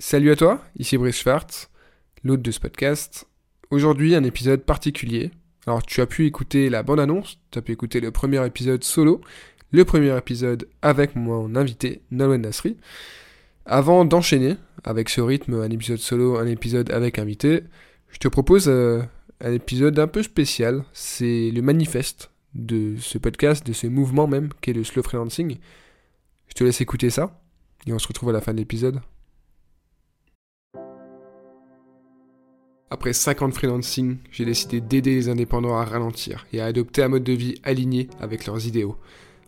Salut 0.00 0.30
à 0.30 0.36
toi, 0.36 0.62
ici 0.78 0.96
Brice 0.96 1.16
Schwartz, 1.16 1.70
l'hôte 2.22 2.40
de 2.40 2.52
ce 2.52 2.60
podcast. 2.60 3.26
Aujourd'hui, 3.72 4.14
un 4.14 4.22
épisode 4.22 4.62
particulier. 4.62 5.32
Alors, 5.66 5.82
tu 5.82 6.00
as 6.00 6.06
pu 6.06 6.24
écouter 6.24 6.70
la 6.70 6.84
bande-annonce, 6.84 7.40
tu 7.50 7.58
as 7.58 7.62
pu 7.62 7.72
écouter 7.72 7.98
le 7.98 8.12
premier 8.12 8.46
épisode 8.46 8.84
solo, 8.84 9.20
le 9.72 9.84
premier 9.84 10.16
épisode 10.16 10.68
avec 10.82 11.16
mon 11.16 11.56
invité, 11.56 12.02
Nalwen 12.12 12.42
Nasri. 12.42 12.76
Avant 13.66 14.04
d'enchaîner 14.04 14.54
avec 14.84 15.08
ce 15.08 15.20
rythme, 15.20 15.54
un 15.54 15.70
épisode 15.70 15.98
solo, 15.98 16.38
un 16.38 16.46
épisode 16.46 16.92
avec 16.92 17.18
invité, 17.18 17.64
je 18.10 18.18
te 18.18 18.28
propose 18.28 18.68
euh, 18.68 19.02
un 19.40 19.52
épisode 19.52 19.98
un 19.98 20.06
peu 20.06 20.22
spécial. 20.22 20.84
C'est 20.92 21.50
le 21.50 21.60
manifeste 21.60 22.30
de 22.54 22.94
ce 23.00 23.18
podcast, 23.18 23.66
de 23.66 23.72
ce 23.72 23.88
mouvement 23.88 24.28
même, 24.28 24.50
qu'est 24.60 24.74
le 24.74 24.84
slow 24.84 25.02
freelancing. 25.02 25.58
Je 26.46 26.54
te 26.54 26.62
laisse 26.62 26.80
écouter 26.80 27.10
ça, 27.10 27.42
et 27.84 27.92
on 27.92 27.98
se 27.98 28.06
retrouve 28.06 28.28
à 28.28 28.32
la 28.32 28.40
fin 28.40 28.52
de 28.52 28.58
l'épisode. 28.58 29.00
Après 32.90 33.12
5 33.12 33.42
ans 33.42 33.48
de 33.48 33.54
freelancing, 33.54 34.16
j'ai 34.30 34.46
décidé 34.46 34.80
d'aider 34.80 35.14
les 35.14 35.28
indépendants 35.28 35.76
à 35.76 35.84
ralentir 35.84 36.46
et 36.54 36.60
à 36.62 36.64
adopter 36.64 37.02
un 37.02 37.08
mode 37.08 37.24
de 37.24 37.34
vie 37.34 37.56
aligné 37.62 38.08
avec 38.18 38.46
leurs 38.46 38.66
idéaux. 38.66 38.96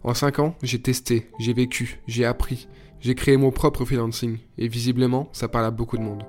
En 0.05 0.13
5 0.13 0.41
ans, 0.41 0.55
j'ai 0.63 0.79
testé, 0.79 1.27
j'ai 1.39 1.55
vécu, 1.55 2.01
j'ai 2.07 2.27
appris, 2.27 2.69
j'ai 3.01 3.15
créé 3.15 3.39
mon 3.39 3.51
propre 3.51 3.87
freelancing 3.87 4.37
et 4.59 4.69
visiblement, 4.69 5.30
ça 5.33 5.49
parle 5.49 5.65
à 5.65 5.71
beaucoup 5.71 5.97
de 5.97 6.03
monde. 6.03 6.25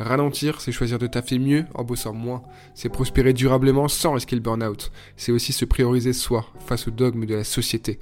Ralentir, 0.00 0.60
c'est 0.60 0.72
choisir 0.72 0.98
de 0.98 1.06
taffer 1.06 1.38
mieux 1.38 1.64
en 1.74 1.84
bossant 1.84 2.12
moins. 2.12 2.42
C'est 2.74 2.88
prospérer 2.88 3.32
durablement 3.32 3.86
sans 3.86 4.12
risquer 4.12 4.34
le 4.34 4.42
burn-out. 4.42 4.90
C'est 5.16 5.32
aussi 5.32 5.52
se 5.52 5.64
prioriser 5.64 6.12
soi 6.12 6.46
face 6.66 6.88
aux 6.88 6.90
dogmes 6.90 7.26
de 7.26 7.34
la 7.34 7.44
société. 7.44 8.00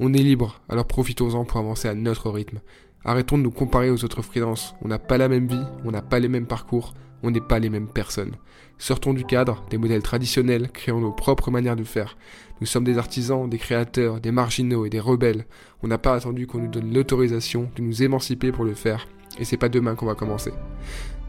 On 0.00 0.14
est 0.14 0.18
libre, 0.22 0.60
alors 0.70 0.86
profitons-en 0.86 1.44
pour 1.44 1.60
avancer 1.60 1.86
à 1.86 1.94
notre 1.94 2.30
rythme. 2.30 2.60
Arrêtons 3.04 3.38
de 3.38 3.42
nous 3.42 3.50
comparer 3.50 3.90
aux 3.90 4.04
autres 4.04 4.22
freelances. 4.22 4.74
On 4.82 4.88
n'a 4.88 4.98
pas 4.98 5.18
la 5.18 5.28
même 5.28 5.46
vie, 5.46 5.64
on 5.84 5.90
n'a 5.90 6.02
pas 6.02 6.18
les 6.18 6.28
mêmes 6.28 6.46
parcours, 6.46 6.94
on 7.22 7.30
n'est 7.30 7.40
pas 7.40 7.58
les 7.58 7.70
mêmes 7.70 7.88
personnes. 7.88 8.36
Sortons 8.78 9.14
du 9.14 9.24
cadre, 9.24 9.64
des 9.70 9.78
modèles 9.78 10.02
traditionnels, 10.02 10.70
créons 10.70 11.00
nos 11.00 11.12
propres 11.12 11.50
manières 11.50 11.76
de 11.76 11.84
faire. 11.84 12.16
Nous 12.60 12.66
sommes 12.66 12.84
des 12.84 12.98
artisans, 12.98 13.48
des 13.48 13.58
créateurs, 13.58 14.20
des 14.20 14.32
marginaux 14.32 14.84
et 14.86 14.90
des 14.90 15.00
rebelles. 15.00 15.46
On 15.82 15.88
n'a 15.88 15.98
pas 15.98 16.14
attendu 16.14 16.46
qu'on 16.46 16.58
nous 16.58 16.68
donne 16.68 16.92
l'autorisation 16.92 17.70
de 17.76 17.82
nous 17.82 18.02
émanciper 18.02 18.52
pour 18.52 18.64
le 18.64 18.74
faire. 18.74 19.06
Et 19.38 19.44
c'est 19.44 19.56
pas 19.56 19.68
demain 19.68 19.94
qu'on 19.94 20.06
va 20.06 20.14
commencer. 20.14 20.52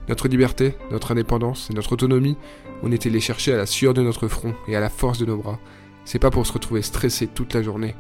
Notre 0.10 0.28
liberté, 0.28 0.76
notre 0.92 1.12
indépendance 1.12 1.70
et 1.70 1.74
notre 1.74 1.94
autonomie, 1.94 2.38
on 2.82 2.92
était 2.92 3.10
les 3.10 3.20
chercher 3.20 3.54
à 3.54 3.58
la 3.58 3.66
sueur 3.66 3.94
de 3.94 4.02
notre 4.02 4.28
front 4.28 4.54
et 4.68 4.76
à 4.76 4.80
la 4.80 4.90
force 4.90 5.20
de 5.20 5.26
nos 5.26 5.38
bras. 5.38 5.60
C'est 6.06 6.20
pas 6.20 6.32
pour 6.32 6.46
se 6.48 6.54
retrouver 6.54 6.82
stressé 6.82 7.28
toute 7.28 7.54
la 7.54 7.62
journée. 7.62 7.96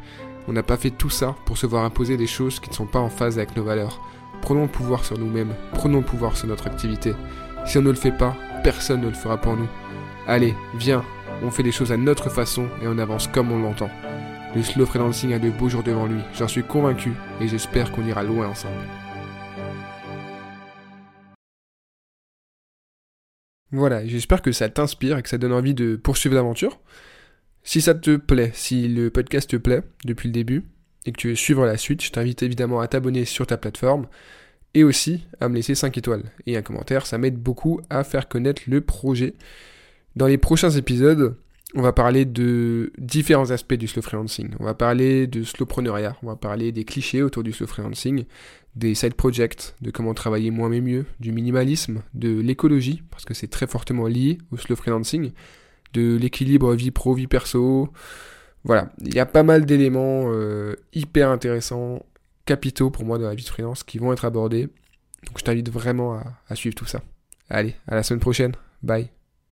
On 0.47 0.53
n'a 0.53 0.63
pas 0.63 0.77
fait 0.77 0.91
tout 0.91 1.09
ça 1.09 1.35
pour 1.45 1.57
se 1.57 1.65
voir 1.65 1.83
imposer 1.83 2.15
des 2.15 2.27
choses 2.27 2.59
qui 2.59 2.69
ne 2.69 2.75
sont 2.75 2.85
pas 2.85 2.99
en 2.99 3.09
phase 3.09 3.37
avec 3.37 3.55
nos 3.57 3.63
valeurs. 3.63 4.01
Prenons 4.41 4.61
le 4.61 4.67
pouvoir 4.67 5.03
sur 5.03 5.17
nous-mêmes, 5.17 5.53
prenons 5.73 5.99
le 5.99 6.05
pouvoir 6.05 6.37
sur 6.37 6.47
notre 6.47 6.67
activité. 6.67 7.13
Si 7.65 7.77
on 7.77 7.81
ne 7.81 7.89
le 7.89 7.95
fait 7.95 8.11
pas, 8.11 8.35
personne 8.63 9.01
ne 9.01 9.07
le 9.07 9.13
fera 9.13 9.37
pour 9.37 9.57
nous. 9.57 9.67
Allez, 10.25 10.53
viens, 10.75 11.03
on 11.43 11.51
fait 11.51 11.63
les 11.63 11.73
choses 11.73 11.91
à 11.91 11.97
notre 11.97 12.29
façon 12.29 12.67
et 12.81 12.87
on 12.87 12.97
avance 12.97 13.27
comme 13.27 13.51
on 13.51 13.59
l'entend. 13.59 13.89
Le 14.55 14.63
slow 14.63 14.85
freelancing 14.85 15.33
a 15.33 15.39
de 15.39 15.49
beaux 15.49 15.67
jours 15.67 15.83
devant 15.83 16.05
lui, 16.05 16.21
j'en 16.33 16.47
suis 16.47 16.63
convaincu 16.63 17.11
et 17.41 17.47
j'espère 17.49 17.91
qu'on 17.91 18.05
ira 18.05 18.23
loin 18.23 18.47
ensemble. 18.47 18.73
Voilà, 23.73 24.07
j'espère 24.07 24.41
que 24.41 24.53
ça 24.53 24.69
t'inspire 24.69 25.17
et 25.17 25.23
que 25.23 25.29
ça 25.29 25.37
donne 25.37 25.51
envie 25.51 25.73
de 25.73 25.97
poursuivre 25.97 26.35
l'aventure. 26.35 26.79
Si 27.67 27.81
ça 27.81 27.93
te 27.93 28.15
plaît, 28.15 28.51
si 28.53 28.87
le 28.87 29.09
podcast 29.09 29.49
te 29.49 29.57
plaît 29.57 29.81
depuis 30.05 30.29
le 30.29 30.33
début 30.33 30.63
et 31.05 31.11
que 31.11 31.17
tu 31.17 31.27
veux 31.27 31.35
suivre 31.35 31.65
la 31.65 31.75
suite, 31.75 32.01
je 32.01 32.11
t'invite 32.11 32.41
évidemment 32.41 32.79
à 32.79 32.87
t'abonner 32.87 33.25
sur 33.25 33.45
ta 33.45 33.57
plateforme 33.57 34.07
et 34.73 34.85
aussi 34.85 35.27
à 35.41 35.49
me 35.49 35.55
laisser 35.55 35.75
5 35.75 35.97
étoiles 35.97 36.23
et 36.45 36.55
un 36.55 36.61
commentaire, 36.61 37.05
ça 37.05 37.17
m'aide 37.17 37.35
beaucoup 37.35 37.81
à 37.89 38.05
faire 38.05 38.29
connaître 38.29 38.61
le 38.67 38.79
projet. 38.79 39.33
Dans 40.15 40.27
les 40.27 40.37
prochains 40.37 40.69
épisodes, 40.69 41.35
on 41.75 41.81
va 41.81 41.91
parler 41.91 42.23
de 42.23 42.93
différents 42.99 43.51
aspects 43.51 43.73
du 43.73 43.89
slow 43.89 44.01
freelancing. 44.01 44.51
On 44.61 44.63
va 44.63 44.73
parler 44.73 45.27
de 45.27 45.43
slowpreneuriat, 45.43 46.15
on 46.23 46.27
va 46.27 46.37
parler 46.37 46.71
des 46.71 46.85
clichés 46.85 47.21
autour 47.21 47.43
du 47.43 47.51
slow 47.51 47.67
freelancing, 47.67 48.23
des 48.77 48.95
side 48.95 49.15
projects, 49.15 49.75
de 49.81 49.91
comment 49.91 50.13
travailler 50.13 50.51
moins 50.51 50.69
mais 50.69 50.79
mieux, 50.79 51.05
du 51.19 51.33
minimalisme, 51.33 52.01
de 52.13 52.39
l'écologie, 52.39 53.03
parce 53.11 53.25
que 53.25 53.33
c'est 53.33 53.49
très 53.49 53.67
fortement 53.67 54.07
lié 54.07 54.37
au 54.51 54.57
slow 54.57 54.77
freelancing, 54.77 55.33
de 55.97 56.17
l'équilibre 56.17 56.73
vie 56.75 56.91
pro, 56.91 57.13
vie 57.13 57.27
perso. 57.27 57.89
Voilà, 58.63 58.91
il 59.03 59.13
y 59.13 59.19
a 59.19 59.25
pas 59.25 59.43
mal 59.43 59.65
d'éléments 59.65 60.25
euh, 60.27 60.75
hyper 60.93 61.29
intéressants, 61.29 62.03
capitaux 62.45 62.89
pour 62.89 63.05
moi 63.05 63.17
dans 63.17 63.27
la 63.27 63.35
vie 63.35 63.43
de 63.43 63.49
freelance 63.49 63.83
qui 63.83 63.97
vont 63.97 64.13
être 64.13 64.25
abordés. 64.25 64.67
Donc 65.25 65.39
je 65.39 65.43
t'invite 65.43 65.69
vraiment 65.69 66.13
à, 66.13 66.23
à 66.49 66.55
suivre 66.55 66.75
tout 66.75 66.85
ça. 66.85 67.01
Allez, 67.49 67.75
à 67.87 67.95
la 67.95 68.03
semaine 68.03 68.19
prochaine. 68.19 68.53
Bye. 68.83 69.16